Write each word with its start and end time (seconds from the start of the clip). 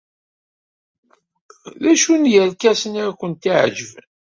D 1.83 1.83
acu 1.91 2.13
n 2.21 2.29
yerkasen 2.33 2.93
ay 3.01 3.11
kent-iɛejben? 3.19 4.07